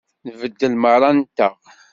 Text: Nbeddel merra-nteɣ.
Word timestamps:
Nbeddel 0.27 0.73
merra-nteɣ. 0.81 1.55